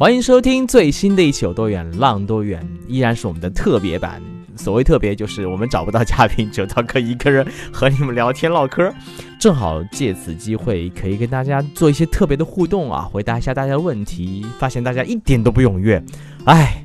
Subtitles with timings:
[0.00, 4.18] 欢迎收听最新的一期《有多远浪多远》，依然是我们的特别版。
[4.56, 8.90] 所谓特别，就是我们找不到嘉宾，只有道哥一个人和你们聊天唠嗑。
[9.38, 14.46] 正好借此机会，可以跟大家做一些特别的互动啊，回答一下大家的问题。
[14.58, 16.02] 发现大家一点都不踊跃，
[16.46, 16.82] 哎，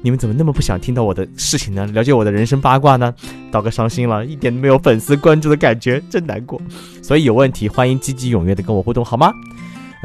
[0.00, 1.86] 你们怎么那么不想听到我的事情呢？
[1.88, 3.14] 了解我的人生八卦呢？
[3.50, 6.58] 道哥伤心了，一点都没有粉丝关注的感觉，真难过。
[7.02, 9.30] 所以有问题，欢迎积极踊跃的跟我互动，好吗？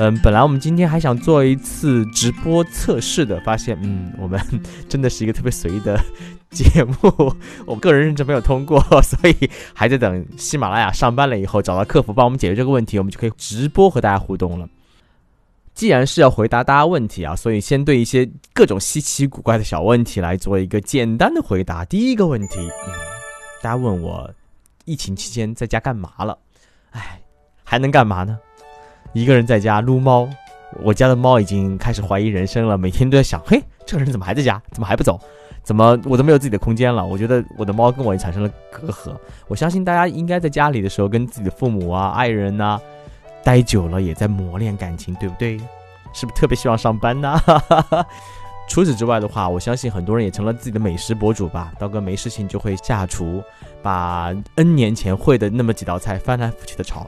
[0.01, 4.39] 嗯，本来我们今天还想做一次直播测试的，发现，嗯，我们
[4.87, 6.01] 真的是一个特别随意的
[6.51, 14.65] 节目，我个人认证没有通过， 所以还在等喜马拉雅上班了以后找到客服帮我们解决这个问题，我们就可以直播和大家互动了。
[15.73, 21.83] 既然是要回答大家问题啊，所以先对一些各种稀奇古怪的小问题来做一个简单的回答。
[21.83, 22.57] 第一个问题，
[22.87, 22.93] 嗯，
[23.61, 24.33] 大家问我
[24.85, 26.37] 疫情期间在家干嘛了？
[26.91, 27.19] 哎，
[27.65, 28.39] 还能干嘛呢？
[29.13, 30.29] 一个人在家撸猫，
[30.83, 34.61] 我家的猫已经开始怀疑人生了，每天都在想：嘿，这个人怎么还在家？
[34.71, 35.19] 怎么还不走？
[35.63, 37.05] 怎么我都没有自己的空间了？
[37.05, 39.15] 我觉得我的猫跟我也产生了隔阂。
[39.47, 42.79] 我相信大家应该在家里的时候跟自己的父母啊、爱人呐
[43.43, 45.57] 待久了，也在磨练感情，对不对？
[46.13, 47.39] 是不是特别希望上班呢？
[48.67, 51.71] 除此之外的话，我相信很多人也成了自己的美食博主吧。
[51.79, 53.43] 刀哥没事情就会下厨，
[53.81, 57.07] 把 N 年前会的那么几道菜翻来覆去的炒。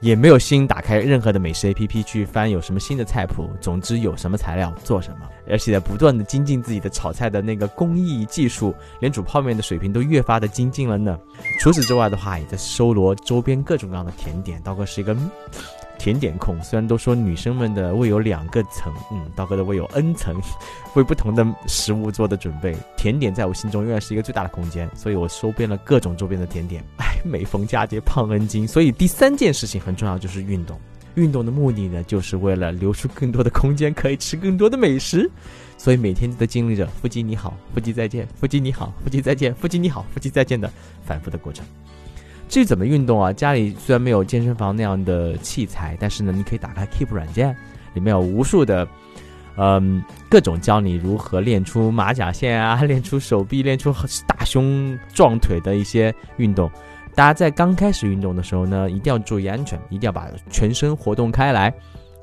[0.00, 11.18] 也没有心打开任何的美食 APP 去翻有什么新的菜谱，总之有什么材料做什么，而且在不断的精进自己的炒菜的那个工艺技术，连煮泡面的水平都越发的精进了呢。
[11.58, 15.16] 除此之外的话，也在搜罗周边各种各样的甜点，刀哥是一个。
[15.98, 20.40] 甜点控，虽然都说女生们的胃有两个层，嗯，刀哥的胃有 N 层，
[20.94, 22.76] 为不同的食物做的准备。
[22.96, 26.82] 甜点在我心中永远是一个最大的空间，所以我收编了各种周边的甜点。
[26.98, 30.78] 哎，每逢佳节胖 N 斤，所以第三件事情很重要，就是运动。
[31.14, 35.28] 运动的目的呢，就是为了留出更多的空间，可以吃更多的美食。
[35.76, 40.70] 所以每天都在经历着腹肌你好，腹肌再见，腹肌你好，腹肌再见，腹肌你好，腹肌再见的
[41.04, 41.64] 反复的过程。
[42.48, 43.32] 至于怎么运动啊？
[43.32, 47.54] 家里虽然没有健身房那样的器材，但是呢，你可以打开 Keep 软件，
[47.94, 48.88] 里面有无数的，
[49.56, 53.92] 嗯，各种教你如何练出马甲线啊，练出手臂，练出
[54.26, 56.70] 大胸壮腿的一些运动。
[57.14, 61.72] 大家在刚开始运动的时候呢，一定要注意安全，一定要把全身活动开来，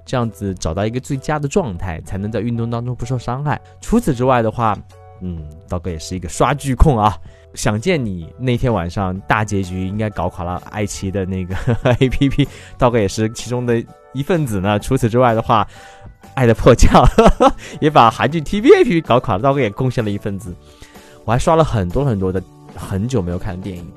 [0.05, 3.59] 这样子找到一个最佳的状态，才能在运动当中不受伤害。
[3.81, 4.77] 除此之外的话，
[5.21, 7.17] 嗯，刀哥也是一个刷剧控啊。
[7.53, 11.55] 想见你那天晚上大结局应该搞垮了爱奇艺的那个
[11.99, 13.81] A P P，道哥也是其中的
[14.13, 14.77] 一份子呢。
[14.77, 15.65] 除此之外的话，
[16.33, 17.01] 爱的迫降
[17.79, 20.53] 也把韩剧 T V A P P 搞垮了，道哥也贡献了一份子。
[21.23, 22.43] 我还刷了很多很多的
[22.75, 23.89] 很久没有看的电影，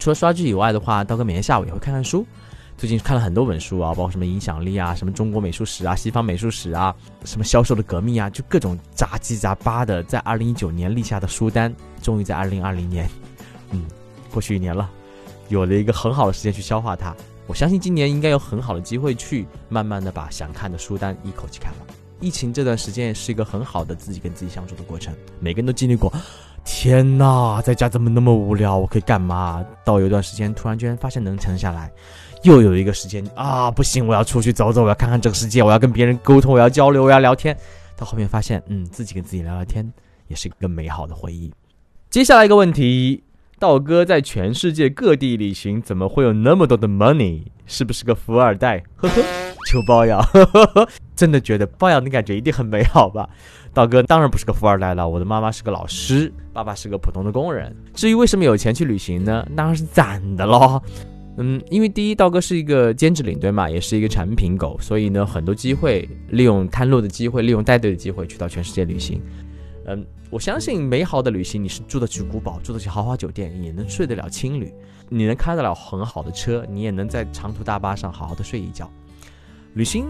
[0.00, 2.26] 除了刷剧以外的话，道哥每天下午也会看看书。
[2.78, 6.94] 最近看了很多本书啊，包括什么影响力啊，什么中国美术史啊，西方美术史啊，
[7.24, 13.10] 什么销售的革命啊，就各种杂七杂八的，在二零一九年立下的书单，终于在二零二零年，
[13.72, 13.84] 嗯，
[14.32, 14.88] 过去一年了，
[15.48, 17.12] 有了一个很好的时间去消化它。
[17.48, 21.96] 我相信今年应该有很好的机会去慢慢的把想看的书单一口气看完。
[22.20, 26.12] 疫情这段时间是一个很好的自己跟自己相处的过程，每个人都经历过。
[26.64, 28.76] 天呐，在家怎么那么无聊？
[28.76, 29.64] 我可以干嘛？
[29.84, 31.90] 到有一段时间，突然间发现能沉下来。
[32.42, 37.56] 又有一个时间啊，不行，我要出去走走，我要看看这个世界，我要跟别人沟通，我要交流，我要聊天。
[37.96, 39.92] 到后面发现，嗯，自己跟自己聊聊天
[40.28, 41.52] 也是一个美好的回忆。
[42.10, 43.24] 接下来一个问题，
[43.58, 47.42] 道哥在全世界各地旅行，怎么会有那么多的 money？
[47.66, 48.82] 是不是个富二代？
[48.96, 49.22] 呵呵，
[49.70, 50.22] 求包养。
[50.22, 53.28] 呵呵呵，真的觉得包养的感觉一定很美好吧？
[53.74, 57.76] 道哥当然不是个富二代了，我的妈妈是个老师，爸爸是个普通的工人。
[57.92, 59.46] 至于为什么有钱去旅行呢？
[59.54, 60.80] 当然是攒的喽。
[61.40, 69.22] 嗯，因为第一，道哥是一个兼职领队嘛，也是一个产品狗，所以呢，很多机会利用探路的机会，利用带队的机会去到全世界旅行。
[69.86, 74.72] 嗯，我相信美好的旅行，你是住得起古堡，住得起豪华酒店，也能睡得了青旅，
[75.08, 78.90] 你能开得了很好的车，你也能在长途大巴上好好的睡一觉。
[79.74, 80.06] 旅行，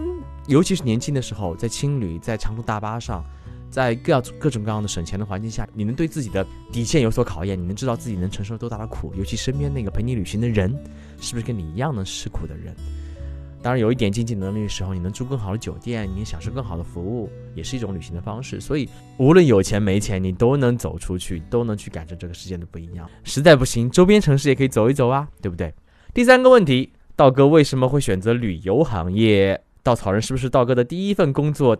[0.47, 3.23] 尤其是年轻的时候，在青旅，在长途大巴上。
[3.69, 10.71] 在各各种各样的省钱的环境下，你能对自己的底线有所考验，你能知道自己能承受多大的苦，尤其身边那个陪你旅行的人，
[11.19, 12.75] 是不是跟你一样能吃苦的人？
[13.61, 18.57] 当然，有一点经济能力的时候，你能住更好的酒店，你能享受更好的服务，也是一种旅行的方式。
[18.61, 18.87] 所以，
[19.17, 23.09] 无论有钱没钱，你都能走出去，都能去感受这个世界的不一样。
[23.25, 25.73] 实在不行，周边城市也可以走一走啊，对不对？
[26.13, 29.61] 第三个问题，道哥为什么会选择旅游行业？
[29.83, 31.77] 稻草人是不是道哥的第一份工作？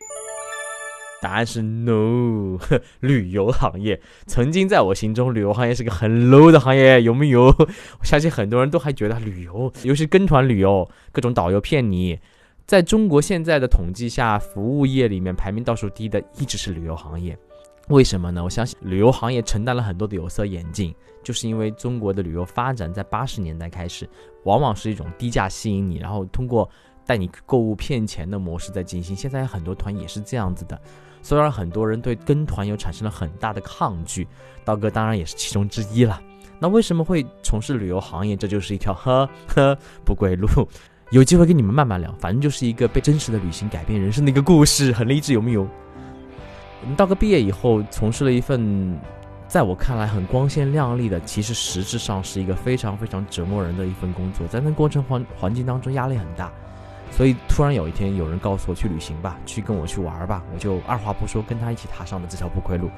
[1.22, 2.58] 答案是 no。
[3.02, 7.46] 旅游行业曾经在我心中，旅游行业是个很 low 的行业，有没有？
[8.00, 12.20] 我相信很多人都还觉得旅游，尤其跟团旅游，各种导游骗你。
[12.66, 17.36] 在中国现在的统计下，服务业里面排名倒数第一的一直是旅游行业。
[17.88, 18.44] 为什么呢？
[18.44, 20.94] 我相信旅游行业承担了很多的有色眼镜，
[21.24, 24.08] 就是因为中国的旅游发展在八十年代开始，
[24.44, 26.70] 往往是一种低价吸引你，然后通过
[27.08, 29.16] 带你购物骗钱的模式在进行。
[29.16, 30.80] 现在很多团也是这样子的。
[31.22, 34.28] 虽然很多人对跟团游产生了很大的抗拒，
[34.64, 36.22] 刀哥当然也是其中之一了。
[36.60, 38.36] 那为什么会从事旅游行业？
[38.36, 40.48] 这就是一条 呵呵不归路。
[41.12, 45.68] 有机会跟你们慢慢聊，反正就是一个被真实的旅行改变人生的一个故事，很励志，有没有？
[46.82, 48.96] 我们刀哥毕业以后，从事了一份
[49.48, 56.52] 在我看来很光鲜亮丽的，其实实质上是一个非常非常折磨人的一份工作，在那过程环环境当中压力很大。
[57.12, 62.90] 所以突然有一天，有人告诉我去旅行吧，去跟我去玩吧，我就二话不说跟他一起踏上了这条不归路。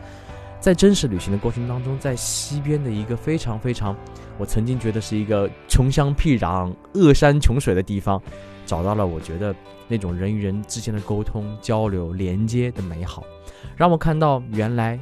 [0.60, 3.96] 在真实旅行的过程当中，在西边的一个非常非常，
[4.38, 8.22] 我曾经觉得是一个穷乡僻壤、恶山穷水的地方，
[8.66, 9.56] 找到了我觉得
[9.88, 13.24] 那种人与人之间的沟通、交流、连接的美好，
[13.76, 15.00] 让我看到原来。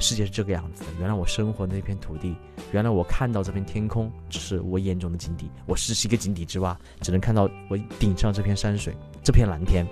[0.00, 0.90] 世界是这个样子的。
[0.98, 2.34] 原来我生活的那片土地，
[2.72, 5.48] 原来我看到这片天空，只是我眼中的井底。
[5.66, 9.86] 我是一个井底之蛙，只能看到我顶上这片山水，这片蓝天。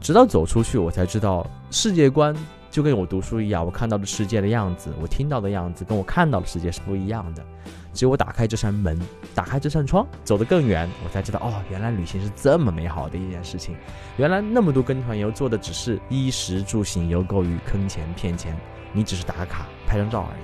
[0.00, 2.34] 直到走出去，我才知道世界观
[2.70, 7.44] 就跟我读书一样，我看到的世界的样子，我听到的样子，跟我看到的世界是不一样的。
[7.92, 8.98] 只有我打开这扇门，
[9.34, 13.74] 打开这扇窗，走得更远，我才知道，哦，原来旅行是这么美好的一件事情。
[14.16, 18.56] 原来那么多跟团游做的只是衣食住行游购于坑钱骗钱。
[18.92, 20.42] 你只是打个卡、拍张照而已。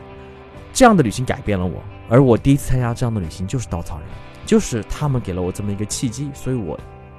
[0.72, 4.06] 这样的旅行改变了我，而我第一次参加这样的旅行就是稻草人，
[4.44, 6.78] 就是他们给了我这么一个契机，所以我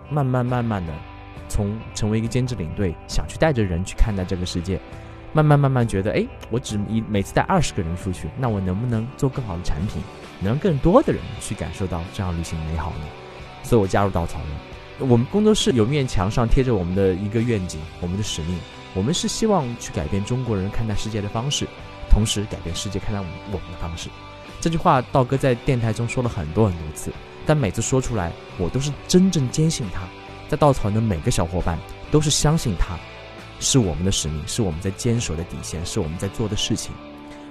[0.09, 0.93] 慢慢慢慢的
[1.47, 4.79] 从成为一个兼职领队，想去带着人去看待这个世界，
[5.33, 10.01] 慢慢慢慢觉得，哎，我只一每次带二十个人出去，那我能不能做更好的产品，
[10.39, 13.05] 能让更多的人去感受到这样旅行的美好呢？
[13.63, 15.09] 所以我加入稻草人。
[15.09, 18.57] 我们工作室有面墙上贴着我们的一个愿景，我们的使命。
[18.95, 21.67] 我们是希望去改变中国人看待世界的方式，
[22.09, 24.09] 同时改变世界看待我们我们的方式。
[24.59, 27.11] 这句话道哥在电台中说了很多很多次，
[27.45, 30.01] 但每次说出来，我都是真正坚信他。
[30.47, 31.77] 在稻草人的每个小伙伴
[32.11, 32.97] 都是相信他，
[33.59, 36.93] 是我们的使命，是我们在坚守的底线，是我们在做的事情。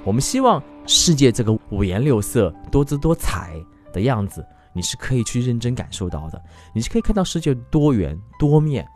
[0.04, 3.52] 我们希望世界这个五颜六色、多姿多彩
[3.92, 6.42] 的样子，你是可以去认真感受到的，
[6.74, 8.86] 你是可以看到世界多元多面。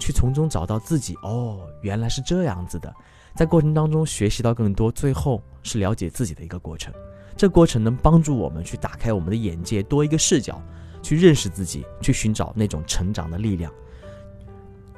[0.00, 2.94] 去从中找到自己哦，原来是这样子的，
[3.34, 6.94] 在过程当中学习到更多，最后是了解自己的一个过程。
[7.36, 10.62] 这过程能帮助我们去打开我们的眼界，多一个视角，
[11.02, 13.72] 去认识自己，去寻找那种成长的力量。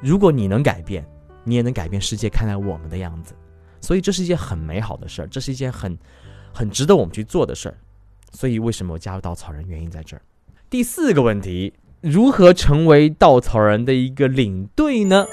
[0.01, 1.05] 如果你能改变，
[1.43, 3.33] 你也能改变世界看待我们的样子。
[3.79, 5.97] 所以这是一件很美好的事儿，这是一件很
[6.53, 7.77] 很值得我们去做的事儿。
[8.31, 9.67] 所以为什么我加入稻草人？
[9.67, 10.21] 原因在这儿。
[10.69, 11.73] 第四个问题。
[12.01, 15.27] 如何成为稻草人的一个领队呢？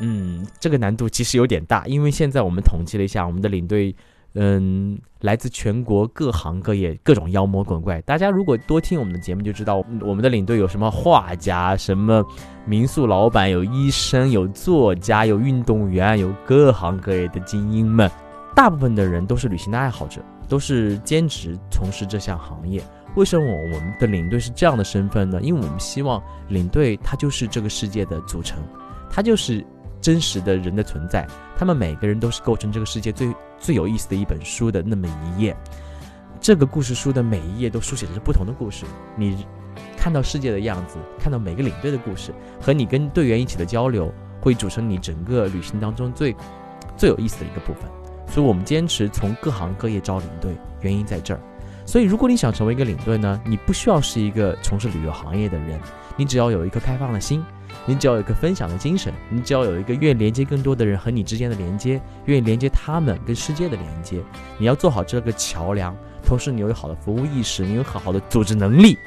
[0.00, 3.94] 嗯，这个难度其实有点大，因为现在我们统计了一下，我们的领队，
[4.34, 8.00] 嗯，来自全国各行各业，各种妖魔鬼怪。
[8.02, 12.24] 大家如果多听我们的节目，就知道我们的领队有什么画家、什么
[12.64, 18.08] 民宿老板、有医生、有作家、有运动员、有各行各业的精英们。
[18.54, 22.82] 大部分的人都是旅行的爱好者，都是兼职从事这项行业。
[23.16, 25.40] 为什么我们的领队是这样的身份呢？
[25.42, 28.62] 因为我们希望领队他就是这个世界的组成，
[29.10, 29.64] 他就是
[30.00, 31.26] 真实的人的存在。
[31.56, 35.56] 他们每个人都是构成这个世界最最有意思的一本书的那么一页。
[36.40, 38.84] 这个故事书的每一页都书写的是不同的故事。
[39.14, 39.46] 你
[39.96, 46.34] 看到世界的样子，看到每个领队的故事，和你跟队员一起的交流，会组成你整个旅行当中最
[46.96, 47.84] 最有意思的一个部分。
[48.26, 51.40] 所以我们坚持从各行各业招领队，原因在这儿。
[51.84, 55.80] 所以，如果你想成为一个领队呢，你不需要是一个从事旅游行业的人，
[56.20, 57.42] 你只要有一颗开放的心，
[57.86, 64.22] 你只要有一个分享的精神，你只要有一个愿意连接更多的人和你之间的连接，愿意连接他们跟世界的连接，
[64.58, 68.98] 你要做好这个桥梁，同时你有好的服务意识，你有好好的组织能力，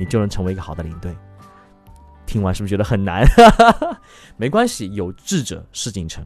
[0.00, 1.14] 你就能成为一个好的领队。
[2.24, 3.26] 听完是不是觉得很难？
[4.38, 6.24] 没关系，有志者事竟成。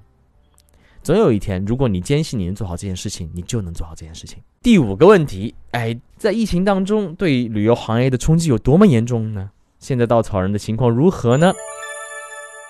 [1.03, 4.41] 总有一天，如果你坚信你能做好这件事情，你就能做好这件事情。
[4.63, 9.51] 第五个问题，哎，在疫情当中对旅游行业的冲击有多么严重呢？
[9.79, 11.53] 现在稻草人的情况如何呢？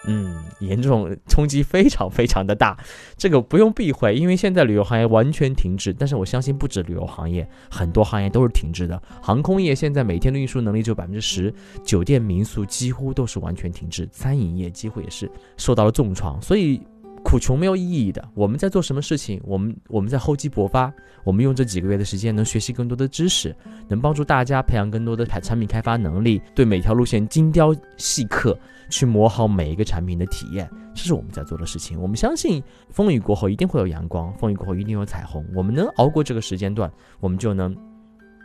[0.06, 2.78] 嗯，严重冲击非常非常的大，
[3.16, 5.92] 这个不用避讳，因为现在旅游行业完全停滞。
[5.92, 9.02] 但是我相信不止旅游行业，很多行业都是停滞的。
[9.20, 11.52] 航空业现在每天的运输能力只有百分之十，
[11.84, 16.40] 酒店民宿几乎都是完全停滞，餐饮业几乎也是受到了重创。
[16.40, 16.80] 所以
[17.28, 18.26] 苦穷没有意义的。
[18.32, 19.38] 我们在做什么事情？
[19.44, 20.90] 我们我们在厚积薄发，
[21.25, 23.54] 我们用这几个月的时间能学习更多的知识，
[23.87, 28.58] 能帮助大家培养更多的产产品开发能力，对每条路线精雕细刻。
[28.90, 32.00] 去磨好每一个产品的体验，这是我们在做的事情。
[32.00, 35.44] 我们相信风雨过后一定会有阳光，风雨过后一定有彩虹。
[35.54, 37.76] 我们能熬过这个时间段，我们就能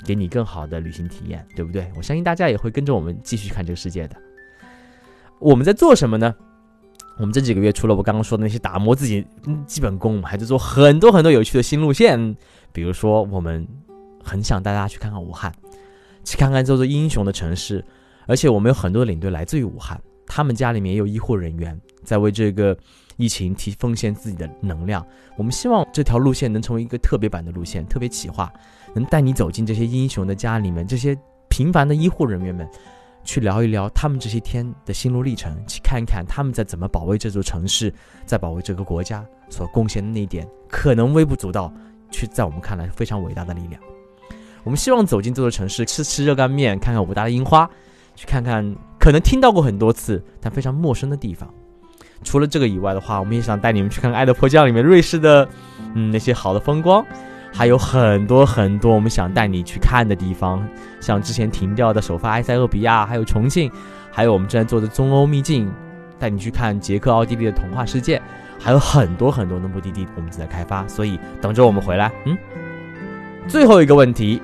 [0.04, 1.90] 给你更好的旅行体验，对不对？
[1.96, 4.18] 我相信大家也会跟着我们继续看这个世界的。
[5.40, 6.36] 我们在做什么呢？
[7.17, 9.25] 我们这几个月除了我刚刚说的那些打磨自己
[9.67, 12.36] 基本功，我们还在做很多很多有趣的新路线。
[12.72, 13.67] 比如说，我们
[14.24, 15.53] 很想带大家去看看武汉，
[16.24, 17.86] 去看看这座英雄的城市，
[18.25, 20.01] 而且我们有很多的领队来自于武汉。
[20.25, 22.75] 他们家里面也有医护人员在为这个
[23.17, 25.05] 疫情提奉献自己的能量。
[25.38, 28.51] 我们希望这条路线能成为一个特别版的路线，特别企划，
[28.96, 31.15] 能带你走进这些英雄的家里面，这些
[31.50, 32.67] 平凡的医护人员们，
[33.24, 37.94] 去聊一聊他们这些天的心路历程，去看一看他们在怎么保卫这座城市，
[38.25, 41.74] 在保卫这个国家所贡献的那一点可能微不足道，
[42.12, 43.82] 却在我们看来非常伟大的力量。
[44.63, 47.70] 我们希望走进这座城市，吃吃热干面，看看武大的樱花。
[48.15, 48.63] 去看看
[49.00, 51.51] 可能听到过很多次但非常陌生的地方。
[52.24, 55.50] 除了这个以外的话，我们也想带你们去看看《爱的迫降》里面瑞士的，
[55.96, 57.03] 嗯，那些好的风光，
[57.54, 60.68] 还有很多很多我们想带你去看的地方，
[61.00, 63.72] 像之前停掉的首发埃塞俄比亚，还有重庆，
[64.12, 65.72] 还有我们正在做的中欧秘境，
[66.18, 68.20] 带你去看捷克、奥地利的童话世界，
[68.60, 72.12] 还有很多很多的目的地我们正在开发，所以等着我们回来。
[72.26, 72.36] 嗯，
[73.48, 74.42] 最后一个问题。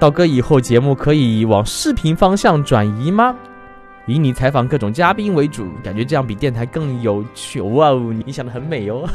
[0.00, 3.36] 道哥，以后节目可以往视频方向转移吗？
[4.10, 7.60] 以你采访各种嘉宾为主，感觉这样比电台更有趣。
[7.60, 9.08] 哇哦，你想的很美哦。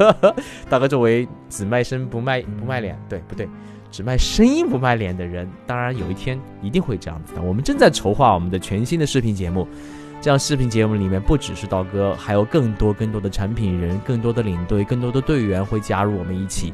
[0.68, 3.48] 大哥，作为只卖身不卖不卖脸，对不对？
[3.90, 7.40] 只卖声音不卖脸的人，当然有一天一定会这样子的。
[7.40, 9.66] 我们正在筹划我们的全新的视频节目，
[10.20, 16.72] 这样视频节目里面不只是道哥，还有更多更多的产品人、更多的领队、更多的队员会加入我们一起。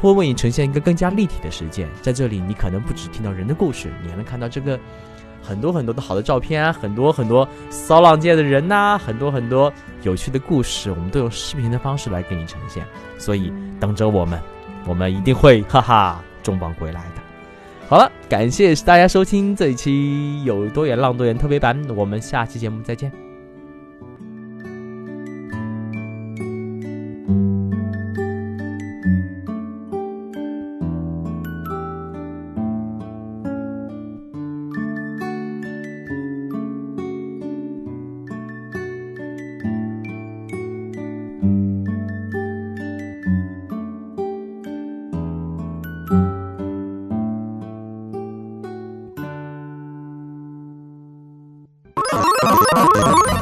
[0.00, 4.78] 会为你呈现一个更加立体的世界，在这里，你可能不只听到人的故事，你还能看到这个
[5.48, 12.84] 很多很多的好的照片啊，很多很多骚浪界的人呐，很多很多有趣的故事，我们都用视频的方式来给你呈现。
[13.16, 13.50] 所以
[13.80, 14.38] 等着我们，
[14.86, 17.22] 我们一定会哈哈重磅归来的。
[17.88, 23.27] 好了，感谢大家收听这一期有多远浪多远特别版，我们下期节目再见。